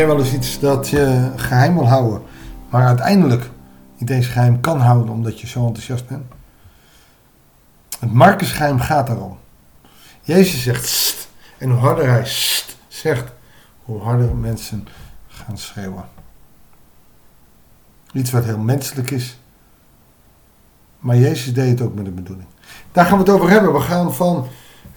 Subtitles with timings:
[0.00, 2.22] jij wel eens iets dat je geheim wil houden,
[2.68, 3.50] maar uiteindelijk
[3.98, 6.24] niet eens geheim kan houden omdat je zo enthousiast bent?
[7.98, 9.38] Het Marcusgeheim gaat daarom.
[10.22, 11.28] Jezus zegt st,
[11.58, 13.32] en hoe harder hij st zegt,
[13.84, 14.88] hoe harder mensen
[15.28, 16.04] gaan schreeuwen.
[18.12, 19.38] Iets wat heel menselijk is,
[20.98, 22.48] maar Jezus deed het ook met een bedoeling.
[22.92, 23.72] Daar gaan we het over hebben.
[23.72, 24.46] We gaan van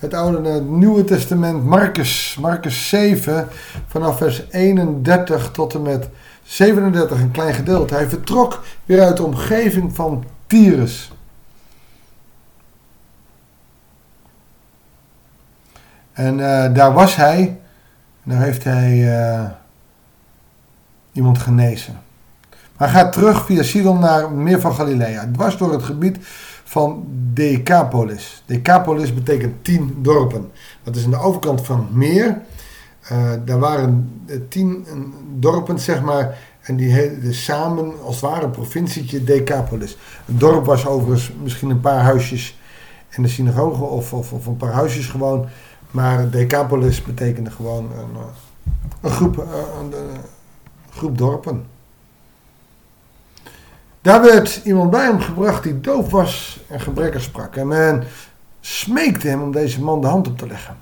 [0.03, 3.47] het Oude naar het Nieuwe Testament, Marcus, Marcus 7,
[3.87, 6.09] vanaf vers 31 tot en met
[6.43, 7.93] 37, een klein gedeelte.
[7.93, 11.11] Hij vertrok weer uit de omgeving van Tyrus.
[16.13, 17.39] En uh, daar was hij,
[18.23, 19.49] en daar heeft hij uh,
[21.11, 21.99] iemand genezen.
[22.77, 25.29] Maar hij gaat terug via Sidon naar meer van Galilea.
[25.31, 26.17] Dwars door het gebied
[26.73, 28.43] van Decapolis.
[28.45, 30.51] Decapolis betekent tien dorpen.
[30.83, 32.41] Dat is aan de overkant van het meer.
[33.11, 34.85] Uh, daar waren tien
[35.39, 36.37] dorpen, zeg maar.
[36.61, 39.97] En die heette samen als het ware een provincietje Decapolis.
[40.25, 42.59] Het dorp was overigens misschien een paar huisjes
[43.09, 45.45] en de synagoge of, of, of een paar huisjes gewoon.
[45.91, 48.21] Maar Decapolis betekende gewoon een,
[49.01, 49.93] een groep, een
[50.89, 51.65] groep dorpen.
[54.03, 57.55] Daar werd iemand bij hem gebracht die doof was en gebrekkig sprak.
[57.55, 58.03] En men
[58.59, 60.77] smeekte hem om deze man de hand op te leggen.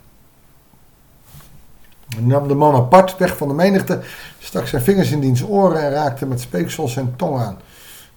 [2.08, 4.02] Hij nam de man apart, weg van de menigte,
[4.39, 7.58] stak zijn vingers in diens oren en raakte met speeksel zijn tong aan.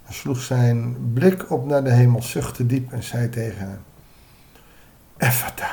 [0.03, 3.79] Hij sloeg zijn blik op naar de hemel, zuchtte diep en zei tegen hem:
[5.17, 5.71] Effata.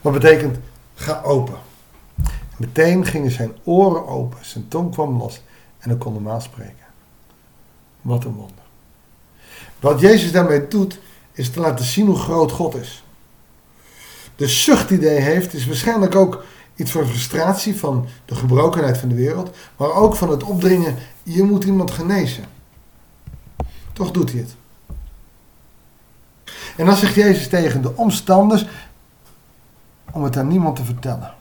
[0.00, 0.58] Wat betekent
[0.94, 1.56] ga open.
[2.16, 5.42] En meteen gingen zijn oren open, zijn tong kwam los
[5.78, 6.83] en hij kon normaal spreken.
[8.04, 8.64] Wat een wonder.
[9.80, 10.98] Wat Jezus daarmee doet,
[11.32, 13.04] is te laten zien hoe groot God is.
[14.36, 16.44] De zucht die hij heeft, is waarschijnlijk ook
[16.76, 21.42] iets van frustratie van de gebrokenheid van de wereld, maar ook van het opdringen, je
[21.42, 22.44] moet iemand genezen.
[23.92, 24.54] Toch doet hij het.
[26.76, 28.66] En dan zegt Jezus tegen de omstanders
[30.12, 31.34] om het aan niemand te vertellen.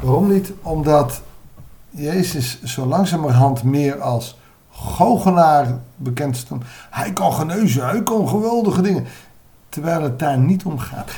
[0.00, 0.52] Waarom niet?
[0.62, 1.22] Omdat
[1.96, 4.36] Jezus zo langzamerhand meer als
[4.70, 6.62] goochelaar bekend stond.
[6.90, 9.06] Hij kan genezen, hij kan geweldige dingen.
[9.68, 11.10] Terwijl het daar niet om gaat.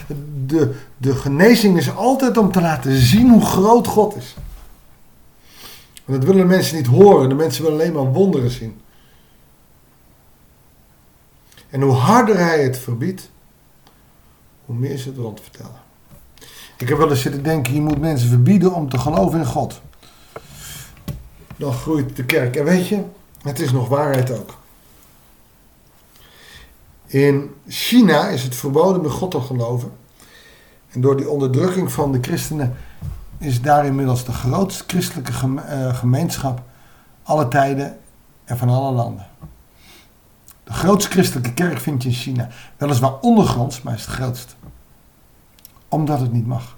[0.47, 4.37] De, de genezing is altijd om te laten zien hoe groot God is.
[6.05, 7.29] Want dat willen de mensen niet horen.
[7.29, 8.81] De mensen willen alleen maar wonderen zien.
[11.71, 13.31] En hoe harder hij het verbiedt,
[14.65, 15.85] hoe meer ze het rond vertellen.
[16.77, 19.81] Ik heb wel eens zitten denken, je moet mensen verbieden om te geloven in God
[21.57, 22.57] dan groeit de kerk.
[22.57, 23.03] En weet je,
[23.43, 24.59] het is nog waarheid ook.
[27.07, 29.93] In China is het verboden met God te geloven.
[30.91, 32.77] En door die onderdrukking van de christenen
[33.39, 36.63] is daar inmiddels de grootste christelijke eh, gemeenschap
[37.23, 37.99] alle tijden
[38.45, 39.27] en van alle landen.
[40.65, 42.49] De grootste christelijke kerk vind je in China.
[42.77, 44.57] Weliswaar ondergronds, maar is het grootst.
[45.89, 46.77] Omdat het niet mag.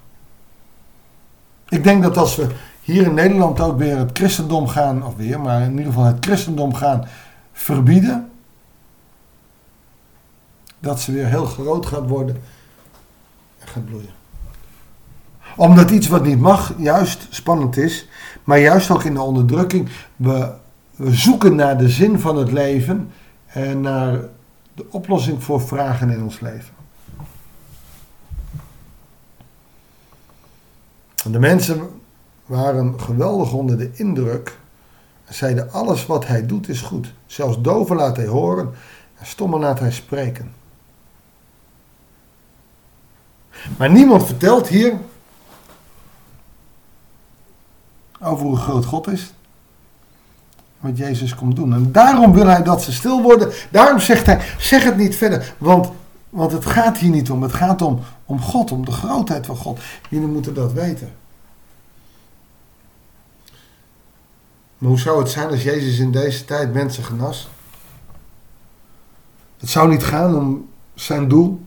[1.69, 2.47] Ik denk dat als we
[2.89, 6.25] hier in Nederland ook weer het christendom gaan, of weer, maar in ieder geval het
[6.25, 7.07] christendom gaan
[7.51, 8.29] verbieden.
[10.79, 12.41] Dat ze weer heel groot gaat worden
[13.59, 14.13] en gaat bloeien.
[15.55, 18.07] Omdat iets wat niet mag juist spannend is,
[18.43, 19.89] maar juist ook in de onderdrukking.
[20.15, 20.51] We,
[20.95, 23.11] we zoeken naar de zin van het leven
[23.45, 24.19] en naar
[24.73, 26.73] de oplossing voor vragen in ons leven.
[31.23, 31.89] En de mensen
[32.49, 34.57] waren geweldig onder de indruk
[35.25, 37.13] en zeiden alles wat hij doet is goed.
[37.25, 38.73] Zelfs doven laat hij horen
[39.17, 40.53] en stommen laat hij spreken.
[43.77, 44.93] Maar niemand vertelt hier
[48.21, 49.33] over hoe groot God is.
[50.79, 51.73] Wat Jezus komt doen.
[51.73, 53.51] En daarom wil hij dat ze stil worden.
[53.71, 55.53] Daarom zegt hij, zeg het niet verder.
[55.57, 55.89] Want,
[56.29, 57.41] want het gaat hier niet om.
[57.41, 59.79] Het gaat om, om God, om de grootheid van God.
[60.09, 61.11] Jullie moeten dat weten.
[64.79, 67.49] Maar hoe zou het zijn als Jezus in deze tijd mensen genas?
[69.57, 71.65] Het zou niet gaan om zijn doel.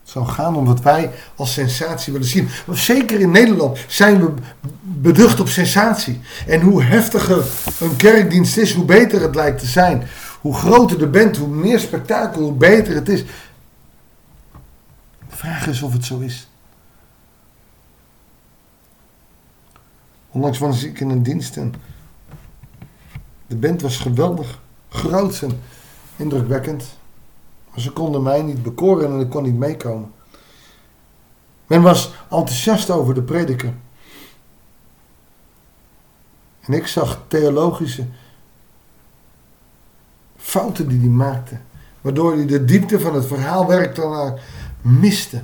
[0.00, 2.48] Het zou gaan om wat wij als sensatie willen zien.
[2.70, 4.32] Zeker in Nederland zijn we
[4.80, 6.20] beducht op sensatie.
[6.46, 7.44] En hoe heftiger
[7.80, 10.06] een kerkdienst is, hoe beter het lijkt te zijn.
[10.40, 13.24] Hoe groter de bent, hoe meer spektakel, hoe beter het is.
[15.28, 16.48] Vraag is of het zo is.
[20.30, 21.74] Onlangs was ik in een dienst en
[23.46, 25.60] de band was geweldig, groot en
[26.16, 26.84] indrukwekkend.
[27.70, 30.12] Maar ze konden mij niet bekoren en ik kon niet meekomen.
[31.66, 33.74] Men was enthousiast over de prediker.
[36.60, 38.06] En ik zag theologische
[40.36, 41.58] fouten die hij maakte.
[42.00, 44.40] Waardoor hij de diepte van het verhaal werkelijk
[44.80, 45.42] miste.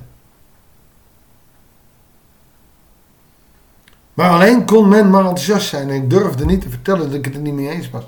[4.18, 5.88] Maar alleen kon men maar enthousiast zijn.
[5.88, 8.04] En ik durfde niet te vertellen dat ik het er niet mee eens was.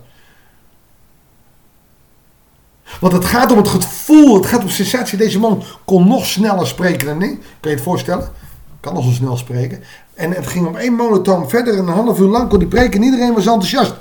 [3.01, 5.19] Want het gaat om het gevoel, het gaat om sensatie.
[5.19, 7.39] Deze man kon nog sneller spreken dan ik.
[7.61, 8.33] Kan je het voorstellen?
[8.81, 9.83] Kan nog zo snel spreken.
[10.15, 11.75] En het ging om één monotoon verder.
[11.75, 13.95] En een half uur lang kon hij preken en iedereen was enthousiast.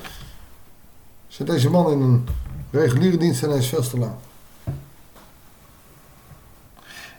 [1.27, 2.27] Zet deze man in een
[2.71, 4.13] reguliere dienst en hij is veel te lang.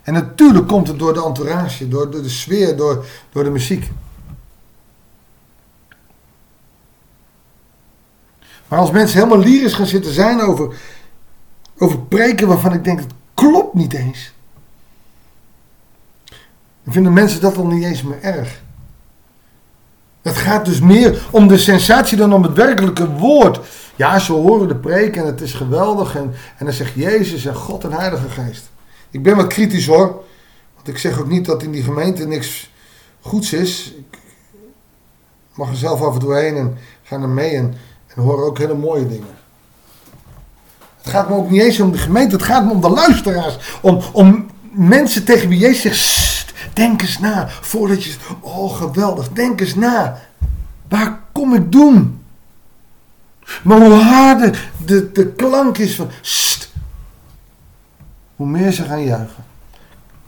[0.01, 3.91] En natuurlijk komt het door de entourage, door, door de sfeer, door, door de muziek.
[8.71, 10.75] Maar als mensen helemaal lyrisch gaan zitten zijn over,
[11.77, 14.33] over preken waarvan ik denk, het klopt niet eens.
[16.83, 18.61] Dan vinden mensen dat al niet eens meer erg.
[20.21, 23.59] Het gaat dus meer om de sensatie dan om het werkelijke woord.
[23.95, 26.15] Ja, ze horen de preek en het is geweldig.
[26.15, 28.69] En, en dan zegt Jezus en God en Heilige Geest.
[29.09, 30.23] Ik ben wat kritisch hoor.
[30.75, 32.71] Want ik zeg ook niet dat in die gemeente niks
[33.21, 33.93] goeds is.
[33.97, 34.17] Ik
[35.53, 37.75] mag er zelf af en toe heen en ga er mee en,
[38.15, 39.39] en hoor ook hele mooie dingen.
[41.01, 43.57] Het gaat me ook niet eens om de gemeente, het gaat me om de luisteraars.
[43.81, 47.49] Om, om mensen tegen wie Jezus zegt, denk eens na.
[47.49, 50.19] Voordat je, oh geweldig, denk eens na.
[50.87, 52.23] Waar kom ik doen?
[53.63, 56.09] Maar hoe harder de, de klank is van,
[58.35, 59.43] hoe meer ze gaan juichen.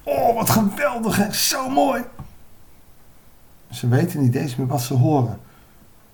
[0.04, 1.34] Oh, wat geweldig, hè?
[1.34, 2.04] zo mooi.
[3.72, 5.40] Ze weten niet eens meer wat ze horen.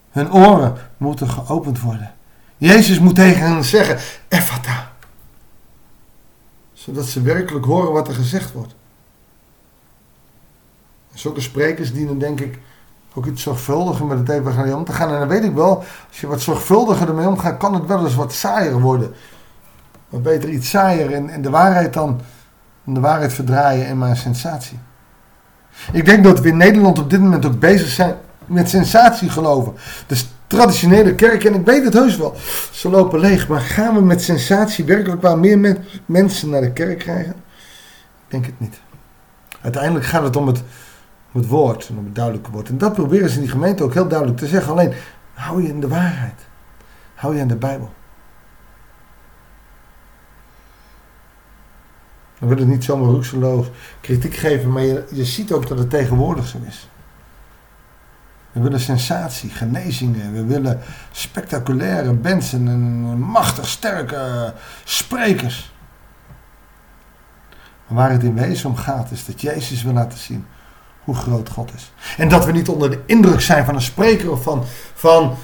[0.10, 2.14] Hun oren moeten geopend worden.
[2.58, 3.98] Jezus moet tegen hen zeggen,
[4.28, 4.92] Ephata.
[6.74, 8.76] Zodat ze werkelijk horen wat er gezegd wordt.
[11.14, 12.60] Zulke sprekers dienen denk ik
[13.14, 15.14] ook iets zorgvuldiger met het evangelie om te gaan.
[15.14, 15.78] En dan weet ik wel,
[16.08, 19.14] als je wat zorgvuldiger ermee omgaat, kan het wel eens wat saaier worden.
[20.10, 22.22] Maar beter iets saaier en, en de waarheid dan
[22.84, 24.80] de waarheid verdraaien en maar een sensatie.
[25.92, 28.16] Ik denk dat we in Nederland op dit moment ook bezig zijn
[28.50, 29.74] met sensatie geloven.
[30.08, 32.36] Dus traditionele kerken, en ik weet het heus wel,
[32.72, 33.48] ze lopen leeg.
[33.48, 37.32] Maar gaan we met sensatie werkelijk waar meer mensen naar de kerk krijgen?
[37.32, 38.80] Ik denk het niet.
[39.62, 40.64] Uiteindelijk gaat het om het,
[41.32, 42.70] het woord om het duidelijke woord.
[42.70, 44.72] En dat proberen ze in die gemeente ook heel duidelijk te zeggen.
[44.72, 44.94] Alleen,
[45.34, 46.48] hou je in de waarheid.
[47.14, 47.92] Hou je aan de Bijbel.
[52.40, 53.68] We willen niet zomaar roekseloos
[54.02, 56.90] kritiek geven, maar je, je ziet ook dat het tegenwoordig zo is.
[58.52, 60.34] We willen sensatie, genezingen.
[60.34, 60.80] We willen
[61.12, 64.54] spectaculaire mensen en machtig sterke
[64.84, 65.74] sprekers.
[67.88, 70.46] Maar waar het in wezen om gaat, is dat Jezus wil laten zien
[71.04, 71.92] hoe groot God is.
[72.18, 74.64] En dat we niet onder de indruk zijn van een spreker of van,
[74.94, 75.36] van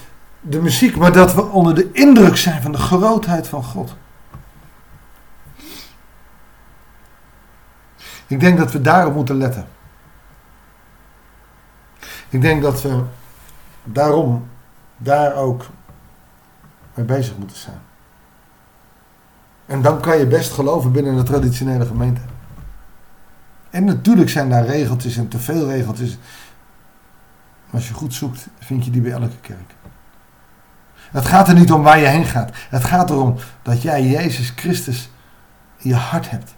[0.42, 3.96] de muziek, maar dat we onder de indruk zijn van de grootheid van God.
[8.28, 9.68] Ik denk dat we daarop moeten letten.
[12.36, 13.04] Ik denk dat we
[13.84, 14.48] daarom
[14.98, 15.66] daar ook
[16.94, 17.80] mee bezig moeten zijn.
[19.66, 22.22] En dan kan je best geloven binnen de traditionele gemeente.
[23.70, 26.18] En natuurlijk zijn daar regeltjes en te veel regeltjes.
[27.66, 29.74] Maar als je goed zoekt, vind je die bij elke kerk.
[30.96, 32.52] Het gaat er niet om waar je heen gaat.
[32.70, 35.10] Het gaat erom dat jij Jezus Christus
[35.78, 36.56] in je hart hebt.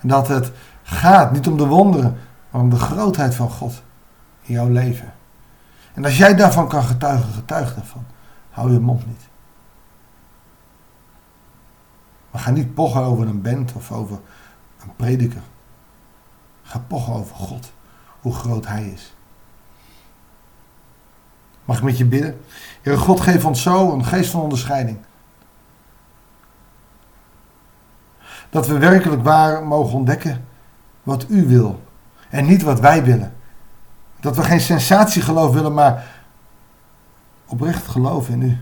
[0.00, 0.50] En dat het
[0.82, 2.18] gaat niet om de wonderen,
[2.50, 3.82] maar om de grootheid van God
[4.48, 5.14] in jouw leven.
[5.94, 8.04] En als jij daarvan kan getuigen, getuig daarvan.
[8.50, 9.28] Hou je mond niet.
[12.30, 14.18] Maar ga niet pochen over een band of over
[14.80, 15.42] een prediker.
[16.62, 17.72] Ga pochen over God,
[18.20, 19.14] hoe groot Hij is.
[21.64, 22.40] Mag ik met je bidden?
[22.82, 24.98] Heer God, geef ons zo een geest van onderscheiding.
[28.50, 30.44] Dat we werkelijk waar mogen ontdekken
[31.02, 31.82] wat u wil
[32.30, 33.37] en niet wat wij willen.
[34.20, 36.06] Dat we geen sensatiegeloof willen, maar
[37.46, 38.58] oprecht geloven in u.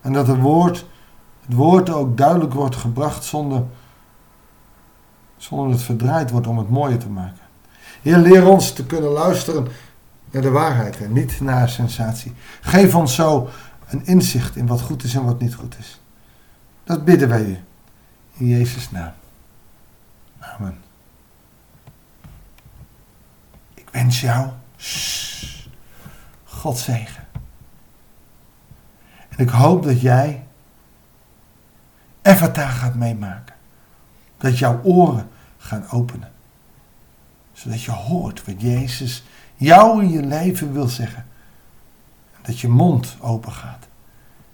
[0.00, 0.86] En dat het woord,
[1.46, 3.64] het woord ook duidelijk wordt gebracht zonder,
[5.36, 7.40] zonder dat het verdraaid wordt om het mooier te maken.
[8.02, 9.68] Heer, leer ons te kunnen luisteren
[10.30, 12.34] naar de waarheid en niet naar sensatie.
[12.60, 13.48] Geef ons zo
[13.86, 16.00] een inzicht in wat goed is en wat niet goed is.
[16.84, 17.58] Dat bidden wij u.
[18.32, 19.12] In Jezus' naam.
[20.38, 20.78] Amen.
[23.74, 24.48] Ik wens jou
[26.44, 27.26] God zegen.
[29.28, 30.42] En ik hoop dat jij
[32.22, 33.54] Evata gaat meemaken.
[34.38, 35.28] Dat jouw oren
[35.58, 36.30] gaan openen.
[37.52, 39.24] Zodat je hoort wat Jezus
[39.56, 41.26] jou in je leven wil zeggen.
[42.42, 43.86] Dat je mond open gaat.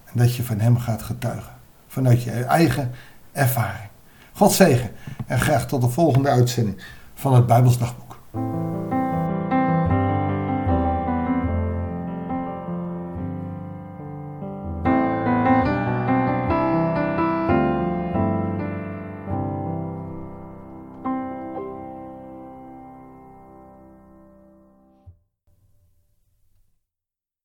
[0.04, 1.52] En dat je van hem gaat getuigen.
[1.88, 2.92] Vanuit je eigen
[3.32, 3.88] ervaring.
[4.32, 4.90] God zegen.
[5.26, 6.82] En graag tot de volgende uitzending
[7.14, 8.05] van het Bijbelsdagboek.